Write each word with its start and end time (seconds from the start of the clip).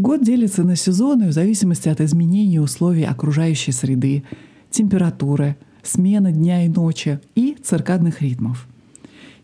Год 0.00 0.24
делится 0.24 0.62
на 0.62 0.76
сезоны 0.76 1.28
в 1.28 1.32
зависимости 1.32 1.90
от 1.90 2.00
изменений 2.00 2.58
условий 2.58 3.04
окружающей 3.04 3.70
среды, 3.70 4.22
температуры, 4.70 5.56
смены 5.82 6.32
дня 6.32 6.64
и 6.64 6.70
ночи 6.70 7.20
и 7.34 7.54
циркадных 7.62 8.22
ритмов. 8.22 8.66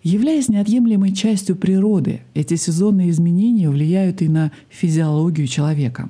Являясь 0.03 0.49
неотъемлемой 0.49 1.13
частью 1.13 1.57
природы, 1.57 2.23
эти 2.33 2.55
сезонные 2.57 3.11
изменения 3.11 3.69
влияют 3.69 4.23
и 4.23 4.31
на 4.31 4.51
физиологию 4.71 5.47
человека. 5.47 6.09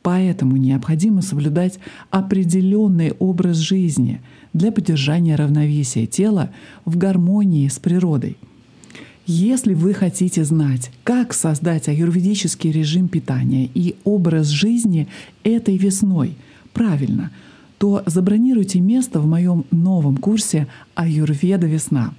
Поэтому 0.00 0.56
необходимо 0.56 1.20
соблюдать 1.20 1.80
определенный 2.10 3.14
образ 3.18 3.56
жизни 3.56 4.20
для 4.52 4.70
поддержания 4.70 5.34
равновесия 5.34 6.06
тела 6.06 6.50
в 6.84 6.96
гармонии 6.96 7.66
с 7.66 7.80
природой– 7.80 8.36
если 9.26 9.74
вы 9.74 9.92
хотите 9.92 10.44
знать, 10.44 10.90
как 11.02 11.34
создать 11.34 11.88
аюрведический 11.88 12.70
режим 12.70 13.08
питания 13.08 13.68
и 13.74 13.96
образ 14.04 14.46
жизни 14.46 15.08
этой 15.42 15.76
весной 15.76 16.36
правильно, 16.72 17.32
то 17.78 18.02
забронируйте 18.06 18.80
место 18.80 19.20
в 19.20 19.26
моем 19.26 19.64
новом 19.70 20.16
курсе 20.16 20.68
«Аюрведа 20.94 21.66
весна». 21.66 22.14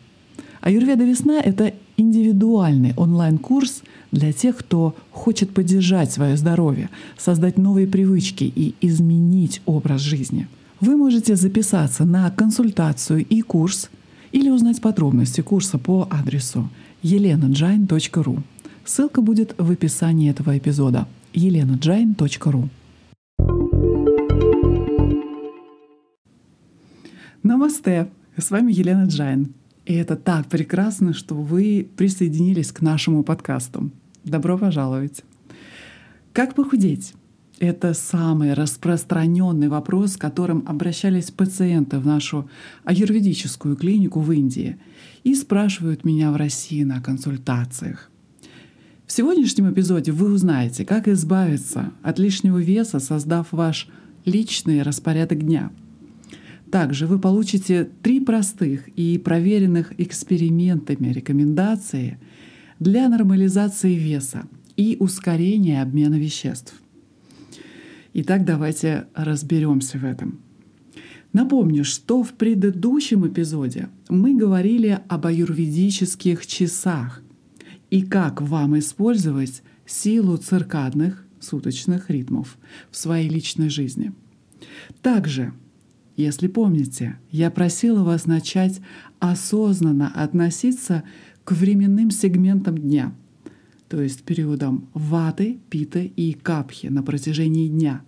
«Аюрведа 0.60 1.06
весна»— 1.06 1.40
это 1.44 1.74
индивидуальный 1.96 2.94
онлайн-курс 2.98 3.84
для 4.12 4.34
тех, 4.34 4.58
кто 4.58 4.94
хочет 5.12 5.52
поддержать 5.52 6.12
свое 6.12 6.36
здоровье, 6.36 6.90
создать 7.18 7.58
новые 7.58 7.88
привычки 7.88 8.44
и 8.44 8.76
изменить 8.82 9.62
образ 9.66 10.02
жизни. 10.02 10.48
Вы 10.82 10.98
можете 10.98 11.36
записаться 11.36 12.06
на 12.06 12.30
консультацию 12.32 13.26
и 13.26 13.42
курс 13.42 13.90
или 14.32 14.50
узнать 14.50 14.82
подробности 14.82 15.42
курса 15.42 15.78
по 15.78 16.08
адресу 16.12 16.70
elenajain.ru. 17.04 18.42
Ссылка 18.86 19.22
будет 19.22 19.56
в 19.58 19.72
описании 19.72 20.30
этого 20.30 20.58
эпизода. 20.58 21.08
elenajain.ru. 21.34 22.70
Намасте! 27.44 28.10
С 28.38 28.52
вами 28.52 28.72
Елена 28.72 29.06
Джайн. 29.06 29.54
И 29.86 29.94
это 29.94 30.16
так 30.16 30.48
прекрасно, 30.48 31.14
что 31.14 31.34
вы 31.34 31.88
присоединились 31.96 32.72
к 32.72 32.82
нашему 32.82 33.24
подкасту. 33.24 33.90
Добро 34.24 34.58
пожаловать! 34.58 35.24
Как 36.34 36.56
похудеть? 36.56 37.14
Это 37.60 37.96
самый 37.96 38.54
распространенный 38.54 39.68
вопрос, 39.68 40.14
с 40.14 40.18
которым 40.18 40.64
обращались 40.68 41.32
пациенты 41.32 41.98
в 41.98 42.06
нашу 42.06 42.48
аюрведическую 42.84 43.76
клинику 43.76 44.20
в 44.20 44.32
Индии 44.32 44.78
и 45.24 45.34
спрашивают 45.34 46.06
меня 46.06 46.32
в 46.32 46.36
России 46.36 46.84
на 46.84 47.02
консультациях. 47.02 48.12
В 49.08 49.12
сегодняшнем 49.12 49.72
эпизоде 49.72 50.12
вы 50.12 50.32
узнаете, 50.32 50.86
как 50.86 51.08
избавиться 51.08 51.94
от 52.04 52.20
лишнего 52.20 52.60
веса, 52.60 53.00
создав 53.00 53.48
ваш 53.52 53.88
личный 54.26 54.84
распорядок 54.84 55.44
дня. 55.44 55.72
Также 56.70 57.08
вы 57.08 57.18
получите 57.18 57.90
три 58.04 58.20
простых 58.20 58.88
и 58.90 59.18
проверенных 59.18 60.00
экспериментами 60.00 61.08
рекомендации 61.08 62.20
для 62.80 63.10
нормализации 63.10 63.96
веса 63.96 64.44
и 64.76 64.98
ускорения 65.00 65.82
обмена 65.82 66.16
веществ. 66.16 66.76
Итак, 68.20 68.46
давайте 68.46 69.06
разберемся 69.14 70.00
в 70.00 70.04
этом. 70.04 70.40
Напомню, 71.34 71.84
что 71.84 72.24
в 72.24 72.34
предыдущем 72.34 73.28
эпизоде 73.28 73.90
мы 74.10 74.36
говорили 74.36 75.00
об 75.08 75.28
аюрведических 75.28 76.48
часах 76.48 77.22
и 77.92 78.02
как 78.02 78.42
вам 78.42 78.80
использовать 78.80 79.62
силу 79.86 80.38
циркадных 80.38 81.28
суточных 81.40 82.10
ритмов 82.10 82.58
в 82.90 82.98
своей 82.98 83.30
личной 83.30 83.70
жизни. 83.70 84.14
Также, 85.04 85.54
если 86.16 86.48
помните, 86.48 87.20
я 87.30 87.52
просила 87.52 88.04
вас 88.04 88.26
начать 88.26 88.82
осознанно 89.20 90.08
относиться 90.08 91.04
к 91.44 91.52
временным 91.52 92.10
сегментам 92.10 92.80
дня— 92.80 93.14
то 93.90 94.02
есть 94.02 94.24
периодом 94.24 94.90
ваты, 94.94 95.60
питы 95.70 96.12
и 96.16 96.34
капхи 96.34 96.88
на 96.88 97.04
протяжении 97.04 97.68
дня, 97.68 98.02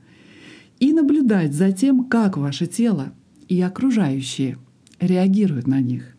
и 0.80 0.94
наблюдать 0.94 1.54
за 1.54 1.72
тем, 1.72 2.06
как 2.06 2.38
ваше 2.38 2.68
тело 2.68 3.14
и 3.48 3.62
окружающие 3.62 4.58
реагируют 5.00 5.68
на 5.68 5.82
них. 5.82 6.16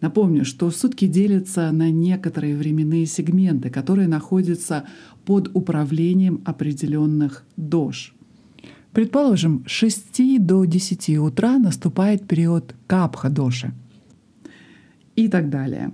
Напомню, 0.00 0.44
что 0.44 0.70
сутки 0.70 1.06
делятся 1.06 1.70
на 1.72 1.90
некоторые 1.90 2.56
временные 2.56 3.06
сегменты, 3.06 3.70
которые 3.70 4.08
находятся 4.08 4.84
под 5.24 5.50
управлением 5.54 6.42
определенных 6.44 7.44
дож. 7.56 8.14
Предположим, 8.92 9.64
с 9.66 9.70
6 9.70 10.44
до 10.44 10.64
10 10.64 11.18
утра 11.18 11.58
наступает 11.58 12.28
период 12.28 12.74
капха-доши 12.86 13.72
и 15.16 15.28
так 15.28 15.48
далее. 15.48 15.92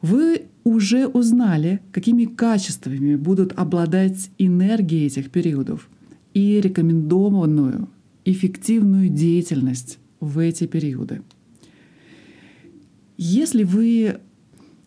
Вы 0.00 0.46
уже 0.64 1.06
узнали, 1.06 1.80
какими 1.92 2.24
качествами 2.24 3.14
будут 3.14 3.52
обладать 3.52 4.30
энергии 4.38 5.06
этих 5.06 5.30
периодов 5.30 5.88
и 6.34 6.60
рекомендованную 6.60 7.88
эффективную 8.24 9.08
деятельность 9.08 9.98
в 10.20 10.38
эти 10.38 10.66
периоды. 10.66 11.22
Если 13.16 13.64
вы 13.64 14.20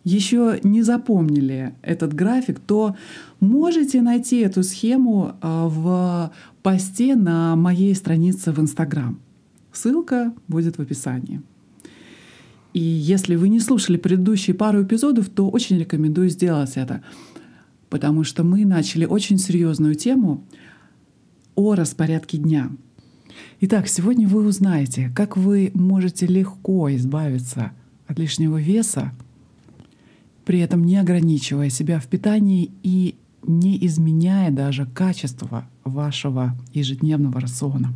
еще 0.03 0.59
не 0.63 0.83
запомнили 0.83 1.73
этот 1.81 2.13
график, 2.13 2.59
то 2.59 2.95
можете 3.39 4.01
найти 4.01 4.37
эту 4.37 4.63
схему 4.63 5.35
а, 5.41 5.67
в 5.67 6.31
посте 6.61 7.15
на 7.15 7.55
моей 7.55 7.95
странице 7.95 8.51
в 8.51 8.59
Инстаграм. 8.59 9.19
Ссылка 9.73 10.33
будет 10.47 10.77
в 10.77 10.81
описании. 10.81 11.41
И 12.73 12.81
если 12.81 13.35
вы 13.35 13.49
не 13.49 13.59
слушали 13.59 13.97
предыдущие 13.97 14.53
пару 14.53 14.83
эпизодов, 14.83 15.29
то 15.29 15.49
очень 15.49 15.79
рекомендую 15.79 16.29
сделать 16.29 16.73
это, 16.75 17.01
потому 17.89 18.23
что 18.23 18.43
мы 18.43 18.65
начали 18.65 19.05
очень 19.05 19.37
серьезную 19.37 19.95
тему 19.95 20.43
о 21.55 21.75
распорядке 21.75 22.37
дня. 22.37 22.71
Итак, 23.61 23.87
сегодня 23.87 24.27
вы 24.27 24.45
узнаете, 24.45 25.11
как 25.15 25.37
вы 25.37 25.71
можете 25.73 26.27
легко 26.27 26.93
избавиться 26.95 27.71
от 28.07 28.19
лишнего 28.19 28.61
веса, 28.61 29.13
при 30.45 30.59
этом 30.59 30.83
не 30.83 30.97
ограничивая 30.97 31.69
себя 31.69 31.99
в 31.99 32.07
питании 32.07 32.71
и 32.83 33.15
не 33.43 33.83
изменяя 33.85 34.51
даже 34.51 34.85
качество 34.85 35.67
вашего 35.83 36.55
ежедневного 36.73 37.39
рациона. 37.39 37.93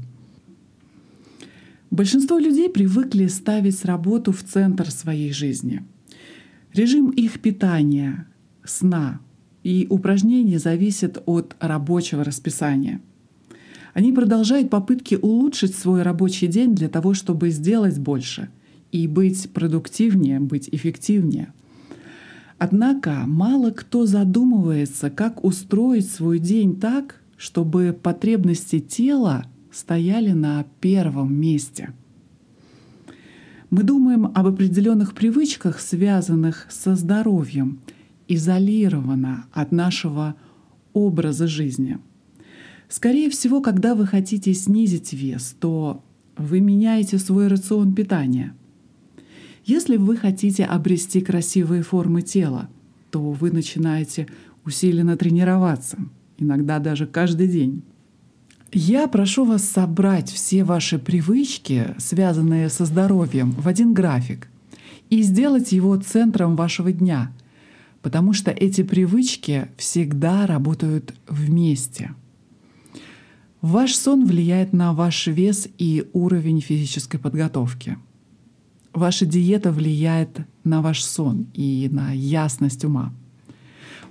Большинство 1.91 2.37
людей 2.37 2.69
привыкли 2.69 3.27
ставить 3.27 3.83
работу 3.83 4.31
в 4.31 4.43
центр 4.43 4.91
своей 4.91 5.31
жизни. 5.33 5.83
Режим 6.73 7.09
их 7.09 7.39
питания, 7.41 8.27
сна 8.63 9.19
и 9.63 9.87
упражнений 9.89 10.57
зависит 10.57 11.21
от 11.25 11.55
рабочего 11.59 12.23
расписания. 12.23 13.01
Они 13.99 14.13
продолжают 14.13 14.69
попытки 14.69 15.15
улучшить 15.15 15.75
свой 15.75 16.03
рабочий 16.03 16.47
день 16.47 16.73
для 16.73 16.87
того, 16.87 17.13
чтобы 17.13 17.49
сделать 17.49 17.99
больше 17.99 18.47
и 18.93 19.09
быть 19.09 19.51
продуктивнее, 19.51 20.39
быть 20.39 20.69
эффективнее. 20.71 21.51
Однако 22.57 23.25
мало 23.27 23.71
кто 23.71 24.05
задумывается, 24.05 25.09
как 25.09 25.43
устроить 25.43 26.09
свой 26.09 26.39
день 26.39 26.79
так, 26.79 27.19
чтобы 27.35 27.91
потребности 27.91 28.79
тела 28.79 29.43
стояли 29.69 30.31
на 30.31 30.65
первом 30.79 31.35
месте. 31.35 31.91
Мы 33.69 33.83
думаем 33.83 34.27
об 34.27 34.47
определенных 34.47 35.13
привычках, 35.13 35.81
связанных 35.81 36.67
со 36.69 36.95
здоровьем, 36.95 37.81
изолированно 38.29 39.47
от 39.51 39.73
нашего 39.73 40.35
образа 40.93 41.47
жизни. 41.47 41.99
Скорее 42.89 43.29
всего, 43.29 43.61
когда 43.61 43.93
вы 43.93 44.07
хотите 44.07 44.51
снизить 44.53 45.13
вес, 45.13 45.55
то 45.59 46.03
вы 46.37 46.59
меняете 46.59 47.19
свой 47.19 47.47
рацион 47.47 47.93
питания. 47.93 48.55
Если 49.63 49.97
вы 49.97 50.17
хотите 50.17 50.65
обрести 50.65 51.21
красивые 51.21 51.83
формы 51.83 52.23
тела, 52.23 52.67
то 53.11 53.21
вы 53.21 53.51
начинаете 53.51 54.27
усиленно 54.65 55.15
тренироваться, 55.17 55.99
иногда 56.39 56.79
даже 56.79 57.05
каждый 57.05 57.47
день. 57.47 57.83
Я 58.71 59.07
прошу 59.07 59.45
вас 59.45 59.63
собрать 59.63 60.31
все 60.31 60.63
ваши 60.63 60.97
привычки, 60.97 61.93
связанные 61.99 62.69
со 62.69 62.85
здоровьем, 62.85 63.51
в 63.51 63.67
один 63.67 63.93
график 63.93 64.47
и 65.11 65.21
сделать 65.21 65.71
его 65.71 65.95
центром 65.97 66.55
вашего 66.55 66.91
дня, 66.91 67.31
потому 68.01 68.33
что 68.33 68.49
эти 68.49 68.81
привычки 68.81 69.67
всегда 69.77 70.47
работают 70.47 71.13
вместе. 71.27 72.11
Ваш 73.61 73.93
сон 73.95 74.25
влияет 74.25 74.71
на 74.71 74.93
ваш 74.93 75.27
вес 75.27 75.67
и 75.77 76.07
уровень 76.13 76.61
физической 76.61 77.17
подготовки. 77.17 77.97
Ваша 78.93 79.25
диета 79.25 79.73
влияет 79.73 80.39
на 80.63 80.81
ваш 80.81 81.03
сон 81.03 81.47
и 81.53 81.89
на 81.91 82.13
ясность 82.13 82.85
ума. 82.85 83.13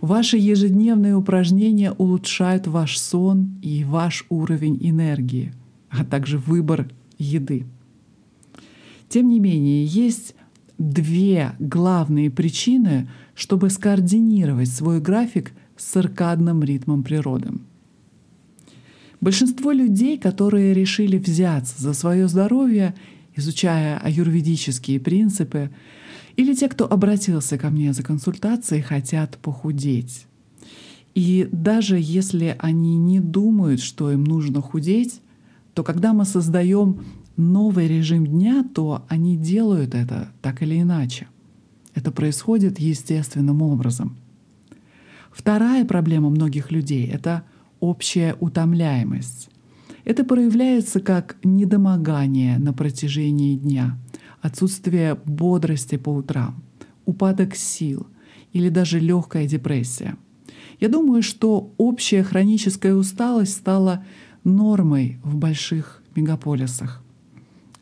Ваши 0.02 0.36
ежедневные 0.36 1.16
упражнения 1.16 1.92
улучшают 1.92 2.66
ваш 2.66 2.98
сон 2.98 3.58
и 3.62 3.84
ваш 3.84 4.26
уровень 4.28 4.78
энергии, 4.82 5.54
а 5.88 6.04
также 6.04 6.36
выбор 6.36 6.90
еды. 7.18 7.64
Тем 9.08 9.30
не 9.30 9.40
менее, 9.40 9.86
есть 9.86 10.34
две 10.76 11.52
главные 11.58 12.30
причины, 12.30 13.08
чтобы 13.34 13.70
скоординировать 13.70 14.70
свой 14.70 15.00
график 15.00 15.52
с 15.78 15.84
циркадным 15.84 16.62
ритмом 16.62 17.02
природы. 17.02 17.52
Большинство 19.20 19.72
людей, 19.72 20.16
которые 20.18 20.74
решили 20.74 21.18
взяться 21.18 21.80
за 21.80 21.92
свое 21.92 22.28
здоровье, 22.28 22.94
изучая 23.34 23.98
аюрведические 23.98 25.00
принципы, 25.00 25.70
или 26.36 26.54
те, 26.54 26.68
кто 26.68 26.90
обратился 26.90 27.58
ко 27.58 27.68
мне 27.70 27.92
за 27.92 28.04
консультацией, 28.04 28.82
хотят 28.82 29.38
похудеть. 29.38 30.26
И 31.14 31.48
даже 31.50 31.98
если 31.98 32.54
они 32.60 32.96
не 32.96 33.18
думают, 33.18 33.80
что 33.80 34.12
им 34.12 34.22
нужно 34.22 34.60
худеть, 34.60 35.20
то 35.74 35.82
когда 35.82 36.12
мы 36.12 36.24
создаем 36.24 37.04
новый 37.36 37.88
режим 37.88 38.24
дня, 38.24 38.64
то 38.72 39.04
они 39.08 39.36
делают 39.36 39.94
это 39.94 40.28
так 40.42 40.62
или 40.62 40.80
иначе. 40.80 41.26
Это 41.94 42.12
происходит 42.12 42.78
естественным 42.78 43.62
образом. 43.62 44.16
Вторая 45.32 45.84
проблема 45.84 46.30
многих 46.30 46.70
людей— 46.70 47.06
это 47.12 47.42
общая 47.80 48.36
утомляемость. 48.40 49.48
Это 50.04 50.24
проявляется 50.24 51.00
как 51.00 51.36
недомогание 51.44 52.58
на 52.58 52.72
протяжении 52.72 53.56
дня, 53.56 53.98
отсутствие 54.40 55.16
бодрости 55.24 55.96
по 55.96 56.10
утрам, 56.10 56.62
упадок 57.04 57.54
сил 57.54 58.06
или 58.52 58.68
даже 58.68 59.00
легкая 59.00 59.46
депрессия. 59.46 60.16
Я 60.80 60.88
думаю, 60.88 61.22
что 61.22 61.72
общая 61.76 62.22
хроническая 62.22 62.94
усталость 62.94 63.52
стала 63.52 64.04
нормой 64.44 65.18
в 65.24 65.36
больших 65.36 66.02
мегаполисах. 66.14 67.02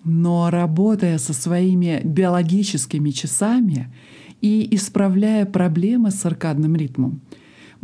Но 0.04 0.50
работая 0.50 1.18
со 1.18 1.32
своими 1.32 2.00
биологическими 2.04 3.10
часами 3.10 3.92
и 4.40 4.68
исправляя 4.74 5.46
проблемы 5.46 6.10
с 6.10 6.24
аркадным 6.24 6.76
ритмом, 6.76 7.20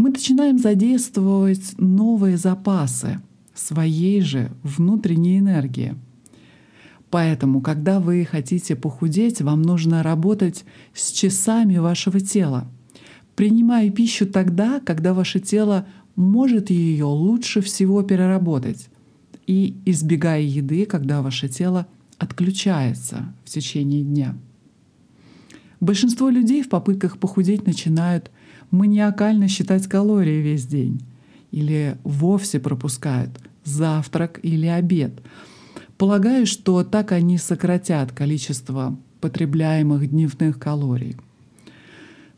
мы 0.03 0.11
начинаем 0.11 0.59
задействовать 0.59 1.79
новые 1.79 2.37
запасы 2.37 3.21
своей 3.55 4.21
же 4.21 4.51
внутренней 4.65 5.39
энергии. 5.39 5.95
Поэтому, 7.09 7.61
когда 7.61 8.01
вы 8.01 8.27
хотите 8.29 8.75
похудеть, 8.75 9.43
вам 9.43 9.63
нужно 9.63 10.03
работать 10.03 10.65
с 10.93 11.13
часами 11.13 11.77
вашего 11.77 12.19
тела, 12.19 12.67
принимая 13.37 13.91
пищу 13.91 14.27
тогда, 14.27 14.81
когда 14.81 15.15
ваше 15.15 15.39
тело 15.39 15.87
может 16.17 16.71
ее 16.71 17.05
лучше 17.05 17.61
всего 17.61 18.03
переработать, 18.03 18.89
и 19.47 19.77
избегая 19.85 20.43
еды, 20.43 20.85
когда 20.85 21.23
ваше 21.23 21.49
тело 21.49 21.87
отключается 22.19 23.33
в 23.45 23.51
течение 23.51 24.03
дня. 24.03 24.37
Большинство 25.79 26.29
людей 26.29 26.63
в 26.63 26.69
попытках 26.69 27.19
похудеть 27.19 27.67
начинают 27.67 28.33
маниакально 28.73 29.47
считать 29.47 29.87
калории 29.87 30.41
весь 30.43 30.67
день 30.67 31.03
или 31.53 31.97
вовсе 32.03 32.59
пропускают 32.59 33.31
завтрак 33.63 34.41
или 34.43 34.67
обед, 34.67 35.23
полагая, 35.99 36.47
что 36.47 36.83
так 36.83 37.13
они 37.13 37.39
сократят 37.39 38.11
количество 38.11 38.99
потребляемых 39.21 40.11
дневных 40.11 40.59
калорий. 40.59 41.17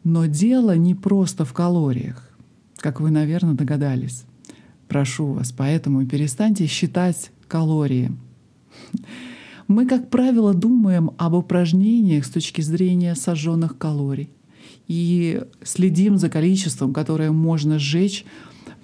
Но 0.03 0.27
дело 0.27 0.77
не 0.77 0.95
просто 0.95 1.47
в 1.47 1.55
калориях, 1.55 2.29
как 2.77 3.01
вы, 3.01 3.11
наверное, 3.11 3.55
догадались. 3.55 4.25
Прошу 4.89 5.33
вас, 5.33 5.51
поэтому 5.53 6.05
перестаньте 6.07 6.67
считать 6.67 7.31
калории. 7.49 8.13
Мы, 9.67 9.87
как 9.87 10.11
правило, 10.11 10.53
думаем 10.53 11.13
об 11.17 11.33
упражнениях 11.33 12.27
с 12.27 12.31
точки 12.31 12.61
зрения 12.61 13.15
сожженных 13.15 13.79
калорий 13.79 14.29
и 14.89 15.43
следим 15.63 16.19
за 16.19 16.29
количеством, 16.29 16.93
которое 16.93 17.33
можно 17.33 17.79
сжечь, 17.79 18.25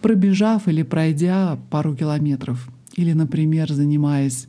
пробежав 0.00 0.68
или 0.68 0.82
пройдя 0.82 1.58
пару 1.70 1.94
километров, 1.94 2.68
или, 2.96 3.12
например, 3.12 3.72
занимаясь 3.72 4.46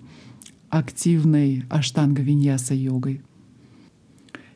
активной 0.69 1.65
аштанга-виньяса 1.69 2.73
йогой. 2.73 3.21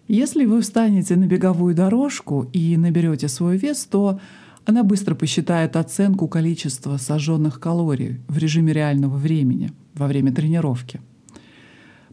Если 0.07 0.45
вы 0.45 0.62
встанете 0.62 1.15
на 1.15 1.25
беговую 1.25 1.75
дорожку 1.75 2.47
и 2.53 2.77
наберете 2.77 3.27
свой 3.27 3.57
вес, 3.57 3.86
то 3.86 4.19
она 4.65 4.83
быстро 4.83 5.15
посчитает 5.15 5.75
оценку 5.75 6.27
количества 6.27 6.98
сожженных 6.98 7.59
калорий 7.59 8.19
в 8.27 8.38
режиме 8.38 8.71
реального 8.71 9.18
времени 9.18 9.71
во 9.94 10.07
время 10.07 10.33
тренировки— 10.33 11.01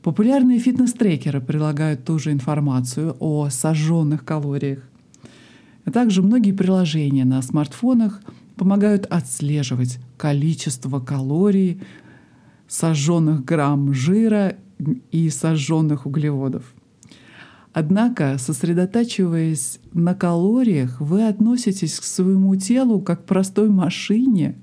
Популярные 0.02 0.58
фитнес-трекеры 0.58 1.40
прилагают 1.40 2.04
ту 2.04 2.18
же 2.18 2.32
информацию 2.32 3.16
о 3.20 3.48
сожженных 3.50 4.24
калориях. 4.24 4.80
А 5.84 5.92
также 5.92 6.22
многие 6.22 6.50
приложения 6.50 7.24
на 7.24 7.40
смартфонах 7.40 8.20
помогают 8.56 9.06
отслеживать 9.06 10.00
количество 10.16 10.98
калорий, 10.98 11.80
сожженных 12.66 13.44
грамм 13.44 13.92
жира 13.94 14.56
и 15.12 15.30
сожженных 15.30 16.04
углеводов. 16.04 16.74
Однако, 17.72 18.38
сосредотачиваясь 18.38 19.78
на 19.92 20.14
калориях, 20.14 21.00
вы 21.00 21.28
относитесь 21.28 22.00
к 22.00 22.04
своему 22.04 22.56
телу 22.56 23.00
как 23.00 23.22
к 23.22 23.26
простой 23.26 23.70
машине, 23.70 24.56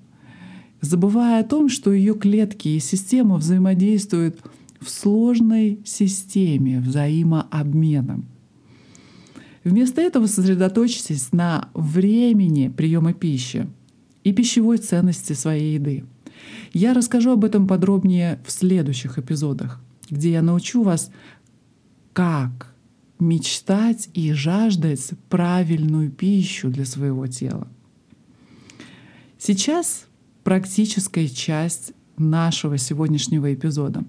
забывая 0.82 1.40
о 1.40 1.48
том, 1.48 1.70
что 1.70 1.94
ее 1.94 2.14
клетки 2.14 2.68
и 2.68 2.80
система 2.80 3.38
взаимодействуют 3.38 4.40
в 4.80 4.90
сложной 4.90 5.80
системе 5.86 6.80
взаимообмена. 6.80 8.24
Вместо 9.64 10.02
этого 10.02 10.28
сосредоточьтесь 10.28 11.32
на 11.32 11.70
времени 11.74 12.70
приема 12.70 13.14
пищи 13.14 13.68
и 14.24 14.32
пищевой 14.32 14.78
ценности 14.78 15.34
своей 15.34 15.76
еды. 15.76 16.06
Я 16.72 16.94
расскажу 16.94 17.32
об 17.32 17.44
этом 17.44 17.68
подробнее 17.68 18.40
в 18.46 18.52
следующих 18.52 19.18
эпизодах, 19.18 19.82
где 20.10 20.32
я 20.32 20.42
научу 20.42 20.84
вас, 20.84 21.12
как 22.14 22.74
мечтать 23.20 24.10
и 24.14 24.32
жаждать 24.32 25.12
правильную 25.30 26.10
пищу 26.10 26.70
для 26.70 26.86
своего 26.86 27.28
тела. 27.28 27.68
Сейчас 29.38 30.06
практическая 30.44 31.28
часть 31.28 31.94
нашего 32.18 32.78
сегодняшнего 32.78 33.54
эпизода. 33.54 34.04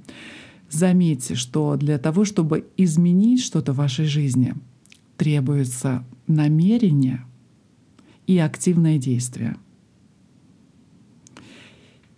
Заметьте, 0.70 1.34
что 1.34 1.76
для 1.76 1.98
того, 1.98 2.24
чтобы 2.24 2.64
изменить 2.76 3.42
что-то 3.42 3.72
в 3.72 3.76
вашей 3.76 4.04
жизни, 4.04 4.54
требуется 5.16 6.04
намерение 6.28 7.24
и 8.28 8.38
активное 8.38 8.96
действие. 8.96 9.56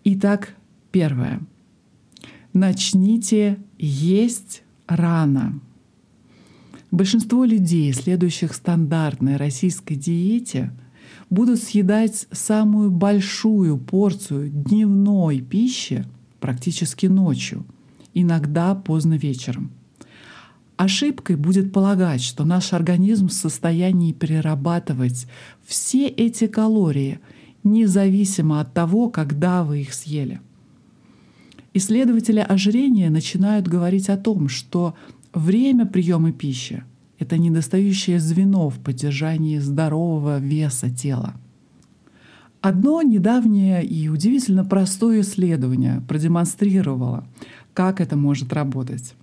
Итак, 0.04 0.54
первое. 0.90 1.40
Начните 2.52 3.58
есть 3.78 4.62
рано. 4.86 5.58
Большинство 6.90 7.44
людей, 7.44 7.90
следующих 7.94 8.52
стандартной 8.52 9.36
российской 9.36 9.94
диете, 9.94 10.72
будут 11.30 11.62
съедать 11.62 12.26
самую 12.30 12.90
большую 12.90 13.78
порцию 13.78 14.50
дневной 14.50 15.40
пищи 15.40 16.04
практически 16.38 17.06
ночью— 17.06 17.64
иногда 18.14 18.74
поздно 18.74 19.14
вечером. 19.14 19.70
Ошибкой 20.76 21.36
будет 21.36 21.72
полагать, 21.72 22.22
что 22.22 22.44
наш 22.44 22.72
организм 22.72 23.28
в 23.28 23.32
состоянии 23.32 24.12
перерабатывать 24.12 25.26
все 25.64 26.08
эти 26.08 26.46
калории, 26.46 27.20
независимо 27.62 28.60
от 28.60 28.74
того, 28.74 29.08
когда 29.08 29.62
вы 29.62 29.82
их 29.82 29.94
съели. 29.94 30.40
Исследователи 31.74 32.40
ожирения 32.40 33.10
начинают 33.10 33.68
говорить 33.68 34.08
о 34.08 34.16
том, 34.16 34.48
что 34.48 34.94
время 35.32 35.86
приема 35.86 36.32
пищи— 36.32 36.84
это 37.18 37.38
недостающее 37.38 38.18
звено 38.18 38.68
в 38.68 38.78
поддержании 38.80 39.58
здорового 39.58 40.38
веса 40.38 40.90
тела. 40.90 41.34
Одно 42.60 43.02
недавнее 43.02 43.84
и 43.84 44.08
удивительно 44.08 44.64
простое 44.64 45.22
исследование 45.22 46.02
продемонстрировало, 46.06 47.24
как 47.74 48.00
это 48.00 48.16
может 48.16 48.52
работать. 48.52 49.14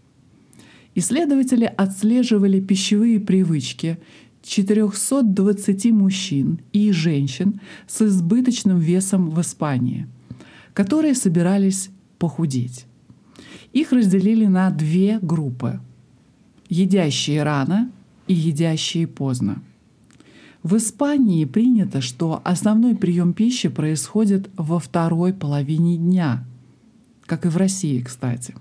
Исследователи 0.96 1.66
отслеживали 1.66 2.60
пищевые 2.60 3.20
привычки 3.20 4.00
420 4.44 5.86
мужчин 5.92 6.60
и 6.74 6.92
женщин 6.92 7.62
с 7.88 8.02
избыточным 8.02 8.80
весом 8.80 9.30
в 9.30 9.40
Испании, 9.42 10.08
которые 10.74 11.14
собирались 11.14 11.90
похудеть. 12.18 12.86
Их 13.72 13.92
разделили 13.92 14.46
на 14.46 14.72
две 14.72 15.20
группы— 15.22 15.80
едящие 16.70 17.44
рано 17.44 17.92
и 18.28 18.34
едящие 18.34 19.08
поздно. 19.08 19.62
В 20.62 20.78
Испании 20.78 21.46
принято, 21.46 22.02
что 22.02 22.42
основной 22.44 22.96
прием 22.96 23.34
пищи 23.34 23.70
происходит 23.70 24.50
во 24.58 24.80
второй 24.80 25.34
половине 25.34 25.98
дня, 25.98 26.46
как 27.30 27.46
и 27.46 27.50
в 27.50 27.58
России, 27.58 28.02
кстати. 28.02 28.56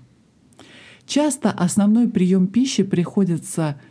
Часто 1.07 1.49
основной 1.49 2.07
прием 2.07 2.45
пищи 2.45 2.83
приходится 2.83 3.81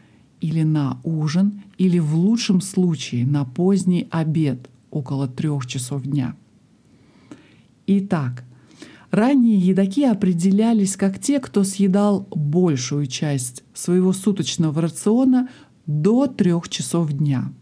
или 0.40 0.62
на 0.62 1.00
ужин, 1.02 1.62
или 1.78 1.98
в 1.98 2.14
лучшем 2.14 2.60
случае 2.60 3.26
на 3.26 3.44
поздний 3.44 4.06
обед 4.12 4.70
около 4.92 5.26
трех 5.26 5.66
часов 5.66 6.04
дня. 6.04 6.36
Итак, 7.88 8.44
ранние 9.10 9.58
едоки 9.58 10.04
определялись 10.04 10.96
как 10.96 11.18
те, 11.18 11.40
кто 11.40 11.64
съедал 11.64 12.28
большую 12.30 13.08
часть 13.08 13.64
своего 13.74 14.12
суточного 14.12 14.80
рациона 14.80 15.48
до 15.86 16.28
трех 16.28 16.68
часов 16.68 17.12
дня. 17.12 17.52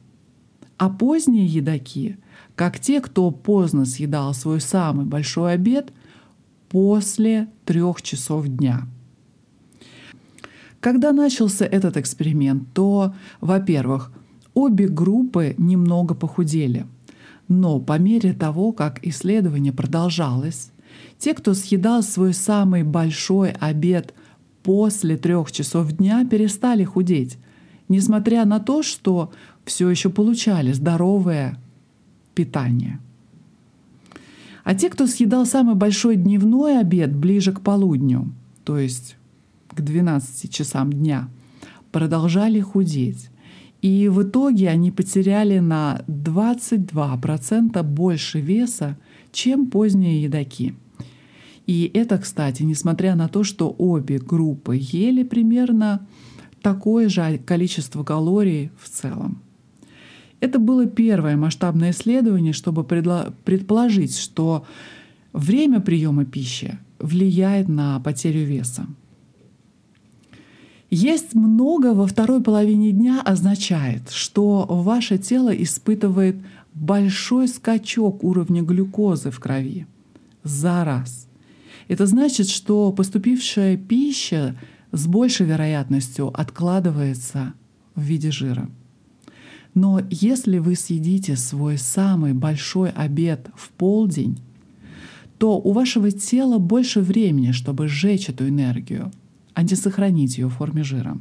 А 0.76 0.90
поздние 0.90 1.46
едоки 1.46 2.18
как 2.56 2.78
те, 2.78 3.00
кто 3.00 3.30
поздно 3.30 3.86
съедал 3.86 4.34
свой 4.34 4.60
самый 4.60 5.06
большой 5.06 5.54
обед 5.54 5.92
после 6.68 7.48
трех 7.64 8.02
часов 8.02 8.46
дня– 8.46 8.86
когда 10.86 11.10
начался 11.10 11.64
этот 11.64 11.96
эксперимент, 11.96 12.68
то, 12.72 13.12
во-первых, 13.40 14.12
обе 14.54 14.86
группы 14.86 15.56
немного 15.58 16.14
похудели. 16.14 16.86
Но 17.48 17.80
по 17.80 17.98
мере 17.98 18.32
того, 18.32 18.70
как 18.70 19.04
исследование 19.04 19.72
продолжалось, 19.72 20.70
те, 21.18 21.34
кто 21.34 21.54
съедал 21.54 22.04
свой 22.04 22.32
самый 22.32 22.84
большой 22.84 23.50
обед 23.50 24.14
после 24.62 25.16
трех 25.16 25.50
часов 25.50 25.90
дня, 25.90 26.24
перестали 26.24 26.84
худеть, 26.84 27.36
несмотря 27.88 28.44
на 28.44 28.60
то, 28.60 28.84
что 28.84 29.32
все 29.64 29.90
еще 29.90 30.08
получали 30.08 30.70
здоровое 30.70 31.58
питание. 32.34 33.00
А 34.66 34.74
те, 34.74 34.90
кто 34.90 35.06
съедал 35.06 35.46
самый 35.46 35.76
большой 35.76 36.16
дневной 36.16 36.80
обед 36.80 37.14
ближе 37.14 37.52
к 37.52 37.60
полудню, 37.60 38.32
то 38.64 38.76
есть 38.76 39.16
к 39.68 39.80
12 39.80 40.52
часам 40.52 40.92
дня, 40.92 41.28
продолжали 41.92 42.58
худеть. 42.58 43.30
И 43.80 44.08
в 44.08 44.24
итоге 44.24 44.68
они 44.68 44.90
потеряли 44.90 45.60
на 45.60 46.02
22% 46.08 47.80
больше 47.84 48.40
веса, 48.40 48.98
чем 49.30 49.66
поздние 49.66 50.24
едоки. 50.24 50.74
И 51.68 51.88
это, 51.94 52.18
кстати, 52.18 52.64
несмотря 52.64 53.14
на 53.14 53.28
то, 53.28 53.44
что 53.44 53.72
обе 53.78 54.18
группы 54.18 54.76
ели 54.80 55.22
примерно 55.22 56.04
такое 56.60 57.08
же 57.08 57.38
количество 57.38 58.02
калорий 58.02 58.72
в 58.82 58.88
целом. 58.88 59.45
Это 60.40 60.58
было 60.58 60.86
первое 60.86 61.36
масштабное 61.36 61.90
исследование, 61.90 62.52
чтобы 62.52 62.84
предположить, 62.84 64.18
что 64.18 64.64
время 65.32 65.80
приема 65.80 66.24
пищи 66.24 66.78
влияет 66.98 67.68
на 67.68 68.00
потерю 68.00 68.44
веса. 68.44 68.86
Есть 70.90 71.34
много 71.34 71.94
во 71.94 72.06
второй 72.06 72.42
половине 72.42 72.92
дня 72.92 73.20
означает, 73.20 74.10
что 74.10 74.66
ваше 74.68 75.18
тело 75.18 75.50
испытывает 75.50 76.36
большой 76.74 77.48
скачок 77.48 78.22
уровня 78.22 78.62
глюкозы 78.62 79.30
в 79.30 79.40
крови 79.40 79.86
за 80.44 80.84
раз. 80.84 81.26
Это 81.88 82.06
значит, 82.06 82.48
что 82.48 82.92
поступившая 82.92 83.76
пища 83.76 84.56
с 84.92 85.06
большей 85.06 85.46
вероятностью 85.46 86.28
откладывается 86.38 87.54
в 87.94 88.02
виде 88.02 88.30
жира. 88.30 88.68
Но 89.76 90.00
если 90.10 90.58
вы 90.58 90.74
съедите 90.74 91.36
свой 91.36 91.78
самый 91.78 92.32
большой 92.32 92.90
обед 92.90 93.48
в 93.54 93.70
полдень, 93.70 94.40
то 95.38 95.60
у 95.60 95.70
вашего 95.70 96.10
тела 96.10 96.58
больше 96.58 97.00
времени, 97.00 97.52
чтобы 97.52 97.86
сжечь 97.86 98.28
эту 98.28 98.48
энергию— 98.48 99.12
а 99.56 99.62
не 99.62 99.74
сохранить 99.74 100.36
ее 100.36 100.48
в 100.48 100.52
форме 100.52 100.84
жира. 100.84 101.18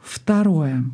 Второе. 0.00 0.84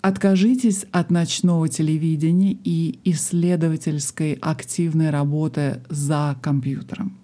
Откажитесь 0.00 0.86
от 0.92 1.10
ночного 1.10 1.68
телевидения 1.68 2.56
и 2.64 2.98
исследовательской 3.04 4.32
активной 4.40 5.10
работы 5.10 5.82
за 5.90 6.38
компьютером. 6.40 7.18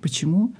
Почему? 0.00 0.54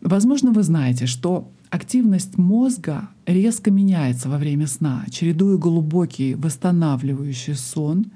Возможно, 0.00 0.50
вы 0.50 0.64
знаете, 0.64 1.06
что 1.06 1.48
активность 1.70 2.38
мозга 2.38 3.08
резко 3.26 3.70
меняется 3.70 4.28
во 4.28 4.38
время 4.38 4.66
сна, 4.66 5.04
чередуя 5.10 5.56
глубокий 5.56 6.34
восстанавливающий 6.34 7.54
сон 7.54 8.06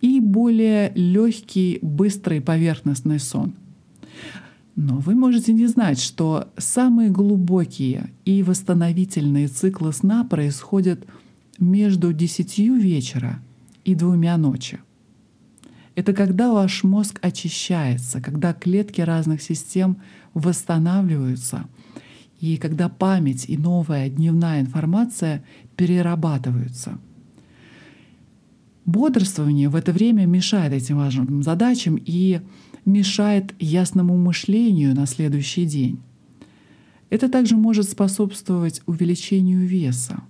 и 0.00 0.20
более 0.20 0.92
легкий, 0.94 1.78
быстрый 1.82 2.40
поверхностный 2.40 3.18
сон— 3.18 3.54
но 4.76 4.98
вы 4.98 5.14
можете 5.14 5.54
не 5.54 5.66
знать, 5.66 5.98
что 5.98 6.52
самые 6.58 7.08
глубокие 7.08 8.10
и 8.26 8.42
восстановительные 8.42 9.48
циклы 9.48 9.90
сна 9.94 10.22
происходят 10.22 11.02
между 11.58 12.12
10 12.12 12.58
вечера 12.58 13.42
и 13.86 13.94
двумя 13.94 14.36
ночи. 14.36 14.78
Это 15.94 16.12
когда 16.12 16.52
ваш 16.52 16.84
мозг 16.84 17.18
очищается, 17.22 18.20
когда 18.20 18.52
клетки 18.52 19.00
разных 19.00 19.40
систем 19.40 19.96
восстанавливаются, 20.34 21.66
и 22.40 22.56
когда 22.56 22.88
память 22.88 23.46
и 23.48 23.56
новая 23.56 24.08
дневная 24.08 24.60
информация 24.60 25.44
перерабатываются. 25.76 26.98
Бодрствование 28.84 29.68
в 29.68 29.74
это 29.74 29.92
время 29.92 30.26
мешает 30.26 30.72
этим 30.72 30.98
важным 30.98 31.42
задачам, 31.42 31.98
и 32.04 32.40
мешает 32.84 33.52
ясному 33.58 34.16
мышлению 34.16 34.94
на 34.94 35.06
следующий 35.06 35.66
день. 35.66 36.00
Это 37.10 37.28
также 37.28 37.56
может 37.56 37.88
способствовать 37.88 38.80
увеличению 38.86 39.66
веса. 39.66 40.22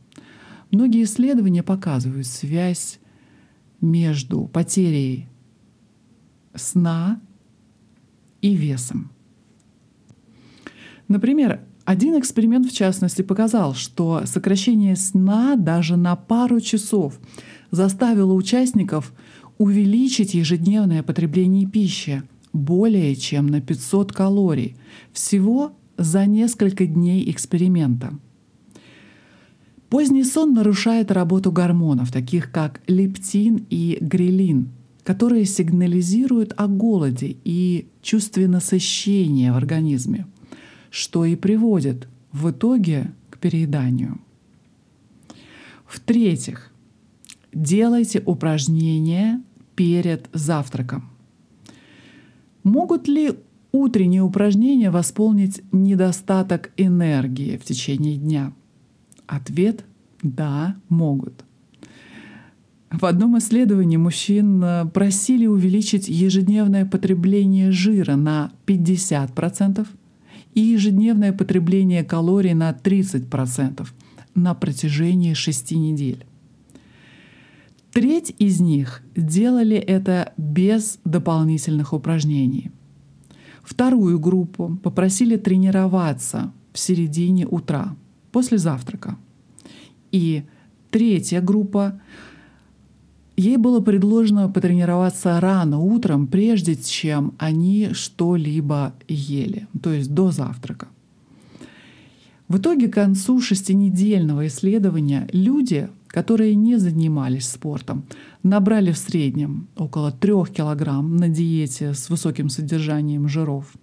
Многие 0.71 1.05
исследования 1.05 1.63
показывают 1.63 2.27
связь 2.27 2.99
между 3.81 4.47
потерей 4.47 5.29
сна 6.55 7.21
и 8.41 8.55
весом. 8.55 9.11
Например, 11.09 11.61
один 11.87 12.19
эксперимент 12.19 12.67
в 12.67 12.75
частности 12.75 13.23
показал, 13.23 13.75
что 13.75 14.23
сокращение 14.27 14.97
сна 14.97 15.57
даже 15.57 15.97
на 15.97 16.17
пару 16.17 16.61
часов 16.61 17.19
заставило 17.71 18.35
участников 18.35 19.15
увеличить 19.57 20.35
ежедневное 20.35 21.03
потребление 21.03 21.67
пищи– 21.67 22.23
более 22.57 23.15
чем 23.15 23.47
на 23.47 23.61
500 23.61 24.13
калорий 24.13 24.77
всего 25.13 25.73
за 25.97 26.27
несколько 26.27 26.87
дней 26.87 27.31
эксперимента. 27.31 28.19
Поздний 29.89 30.25
сон 30.25 30.53
нарушает 30.53 31.13
работу 31.13 31.53
гормонов, 31.53 32.11
таких 32.11 32.51
как 32.51 32.81
лептин 32.89 33.67
и 33.71 33.99
грелин, 34.01 34.71
которые 35.05 35.45
сигнализируют 35.45 36.53
о 36.57 36.67
голоде 36.67 37.37
и 37.45 37.87
чувстве 38.03 38.49
насыщения 38.49 39.53
в 39.53 39.57
организме, 39.57 40.27
что 40.97 41.27
и 41.27 41.37
приводит 41.37 42.09
в 42.33 42.51
итоге 42.51 43.13
к 43.29 43.37
перееданию. 43.37 44.19
В-третьих, 45.87 46.73
делайте 47.53 48.23
упражнения 48.25 49.43
перед 49.75 50.31
завтраком. 50.33 51.11
Могут 52.63 53.09
ли 53.09 53.35
утренние 53.73 54.23
упражнения 54.23 54.91
восполнить 54.91 55.61
недостаток 55.71 56.73
энергии 56.79 57.59
в 57.59 57.65
течение 57.65 58.17
дня? 58.17 58.55
Ответ— 59.27 59.85
да, 60.23 60.77
могут. 60.89 61.45
В 62.91 63.05
одном 63.05 63.37
исследовании 63.37 63.99
мужчин 63.99 64.65
э, 64.65 64.87
просили 64.87 65.45
увеличить 65.45 66.09
ежедневное 66.09 66.87
потребление 66.87 67.71
жира 67.71 68.17
на 68.17 68.51
50% 68.67 69.87
и 70.57 70.61
ежедневное 70.61 71.33
потребление 71.33 72.03
калорий 72.03 72.55
на 72.55 72.73
30% 72.73 73.87
на 74.35 74.55
протяжении 74.55 75.35
6 75.35 75.73
недель. 75.73 76.27
Треть 77.93 78.35
из 78.39 78.61
них 78.61 79.03
делали 79.15 79.77
это 79.77 80.33
без 80.37 80.99
дополнительных 81.05 81.93
упражнений. 81.93 82.71
Вторую 83.63 84.19
группу 84.19 84.79
попросили 84.83 85.37
тренироваться 85.37 86.53
в 86.73 86.79
середине 86.79 87.47
утра, 87.47 87.95
после 88.33 88.59
завтрака. 88.59 89.17
И 90.11 90.45
третья 90.91 91.43
группа, 91.43 92.01
ей 93.37 93.57
было 93.57 93.81
предложено 93.81 94.49
потренироваться 94.49 95.39
рано 95.41 95.79
утром, 95.79 96.27
прежде 96.27 96.75
чем 96.75 97.35
они 97.39 97.91
что-либо 97.93 98.95
ели, 99.09 99.67
то 99.83 99.93
есть 99.93 100.13
до 100.13 100.31
завтрака. 100.31 100.89
В 102.49 102.59
итоге 102.59 102.89
к 102.89 102.95
концу 102.95 103.41
шестинедельного 103.41 104.47
исследования 104.47 105.29
люди, 105.33 105.89
которые 106.07 106.55
не 106.55 106.77
занимались 106.77 107.49
спортом, 107.49 108.05
набрали 108.43 108.93
в 108.93 108.99
среднем 108.99 109.67
около 109.77 110.13
3 110.13 110.33
килограмм 110.55 111.17
на 111.17 111.29
диете 111.29 111.93
с 111.93 112.09
высоким 112.09 112.49
содержанием 112.49 113.29
жиров 113.29 113.75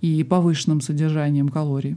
и 0.00 0.24
повышенным 0.24 0.80
содержанием 0.80 1.48
калорий. 1.48 1.96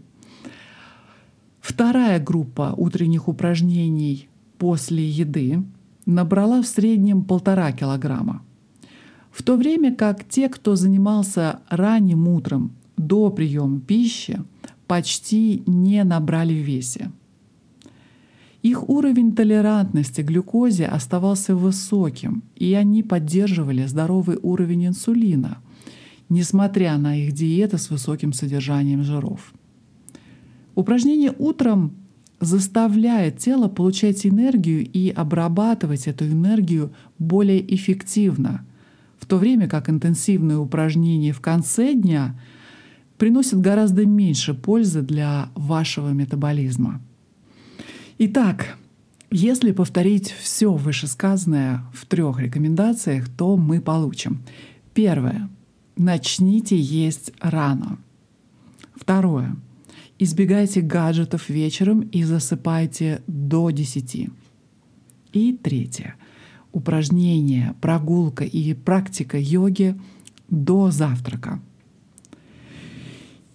Вторая 1.59 2.19
группа 2.19 2.73
утренних 2.77 3.27
упражнений 3.27 4.29
после 4.59 5.07
еды 5.07 5.63
набрала 6.09 6.61
в 6.61 6.67
среднем 6.67 7.23
полтора 7.23 7.71
килограмма. 7.71 8.41
В 9.31 9.43
то 9.43 9.55
время 9.55 9.95
как 9.95 10.27
те, 10.27 10.49
кто 10.49 10.75
занимался 10.75 11.59
ранним 11.69 12.27
утром 12.27 12.71
до 12.97 13.29
приема 13.29 13.79
пищи, 13.79 14.41
почти 14.87 15.63
не 15.67 16.03
набрали 16.03 16.53
в 16.53 16.65
весе. 16.65 17.11
Их 18.61 18.89
уровень 18.89 19.35
толерантности 19.35 20.21
к 20.21 20.25
глюкозе 20.25 20.85
оставался 20.85 21.55
высоким, 21.55 22.43
и 22.55 22.73
они 22.73 23.03
поддерживали 23.03 23.85
здоровый 23.85 24.37
уровень 24.41 24.87
инсулина, 24.87 25.59
несмотря 26.27 26.97
на 26.97 27.15
их 27.15 27.31
диеты 27.31 27.77
с 27.77 27.89
высоким 27.89 28.33
содержанием 28.33 29.03
жиров. 29.03 29.53
Упражнение 30.75 31.33
утром 31.37 31.93
заставляет 32.39 33.37
тело 33.37 33.67
получать 33.67 34.25
энергию 34.25 34.85
и 34.85 35.09
обрабатывать 35.09 36.07
эту 36.07 36.25
энергию 36.25 36.93
более 37.17 37.73
эффективно, 37.75 38.65
в 39.19 39.25
то 39.25 39.37
время 39.37 39.67
как 39.67 39.89
интенсивные 39.89 40.57
упражнения 40.57 41.33
в 41.33 41.41
конце 41.41 41.93
дня 41.93 42.39
приносят 43.17 43.59
гораздо 43.59 44.05
меньше 44.05 44.53
пользы 44.53 45.01
для 45.01 45.49
вашего 45.55 46.09
метаболизма. 46.09 47.01
Итак, 48.17 48.77
если 49.31 49.73
повторить 49.73 50.31
все 50.31 50.73
вышесказанное 50.73 51.83
в 51.93 52.05
трех 52.05 52.39
рекомендациях, 52.39 53.27
то 53.29 53.57
мы 53.57 53.81
получим. 53.81 54.41
Первое. 54.93 55.49
Начните 55.97 56.79
есть 56.79 57.31
рано. 57.39 57.99
Второе. 58.95 59.55
Избегайте 60.21 60.81
гаджетов 60.81 61.47
вечером 61.47 62.01
и 62.01 62.23
засыпайте 62.23 63.21
до 63.25 63.69
10. 63.69 64.29
И 65.31 65.53
третье. 65.53 66.15
Упражнения, 66.73 67.73
прогулка 67.79 68.43
и 68.43 68.73
практика 68.73 69.37
йоги 69.39 69.95
до 70.49 70.91
завтрака. 70.91 71.61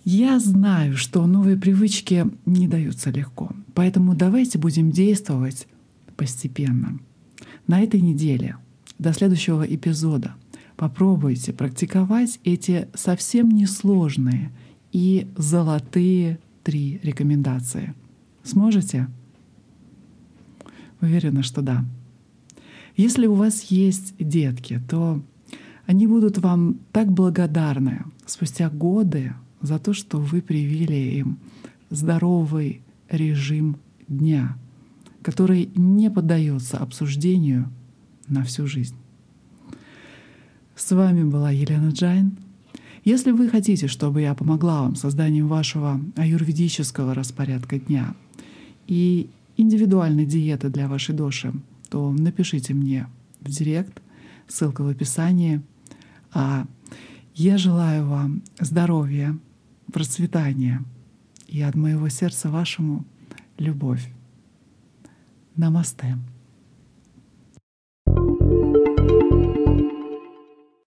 Я 0.07 0.41
знаю, 0.41 0.97
что 0.97 1.27
новые 1.27 1.59
привычки 1.59 2.27
не 2.47 2.67
даются 2.67 3.11
легко, 3.11 3.51
поэтому 3.75 4.15
давайте 4.15 4.59
будем 4.59 4.91
действовать 4.91 5.69
постепенно. 6.17 6.99
На 7.67 7.83
этой 7.83 8.01
неделе, 8.01 8.57
до 8.99 9.13
следующего 9.13 9.65
эпизода, 9.65 10.35
попробуйте 10.77 11.53
практиковать 11.53 12.41
эти 12.43 12.89
совсем 12.95 13.51
несложные 13.51 14.51
и 14.93 15.27
золотые 15.37 16.39
три 16.65 16.99
рекомендации. 17.03 17.95
Сможете? 18.43 19.07
Уверена, 21.01 21.43
что 21.43 21.63
да. 21.63 21.85
Если 22.97 23.27
у 23.27 23.35
вас 23.35 23.63
есть 23.65 24.15
детки, 24.19 24.81
то 24.89 25.23
они 25.87 26.07
будут 26.07 26.39
вам 26.39 26.79
так 26.93 27.13
благодарны 27.13 28.05
спустя 28.27 28.71
годы 28.71 29.35
за 29.61 29.79
то, 29.79 29.93
что 29.93 30.19
вы 30.19 30.41
привили 30.41 31.19
им 31.19 31.39
здоровый 31.91 32.83
режим 33.09 33.77
дня, 34.09 34.57
который 35.23 35.71
не 35.75 36.11
поддается 36.11 36.79
обсуждению 36.79 37.71
на 38.29 38.43
всю 38.45 38.67
жизнь. 38.67 38.97
С 40.75 40.91
вами 40.91 41.23
была 41.25 41.51
Елена 41.51 41.91
Джайн. 41.91 42.37
Если 43.05 43.33
вы 43.33 43.51
хотите, 43.51 43.87
чтобы 43.87 44.23
я 44.23 44.35
помогла 44.35 44.81
вам 44.83 44.97
созданием 44.97 45.47
вашего 45.47 46.01
аюрведического 46.17 47.13
распорядка 47.13 47.79
дня 47.79 48.15
и 48.87 49.29
индивидуальной 49.59 50.25
диеты 50.25 50.71
для 50.71 50.89
вашей 50.89 51.15
души, 51.15 51.53
то 51.91 52.11
напишите 52.11 52.73
мне 52.73 53.07
в 53.41 53.51
директ, 53.51 54.01
ссылка 54.49 54.83
в 54.83 54.89
описании. 54.89 55.61
А 56.33 56.67
я 57.35 57.59
желаю 57.59 58.07
вам 58.07 58.43
здоровья, 58.59 59.39
процветания 59.93 60.83
и 61.47 61.61
от 61.61 61.75
моего 61.75 62.09
сердца 62.09 62.49
вашему 62.49 63.05
любовь. 63.59 64.09
Намасте. 65.57 66.17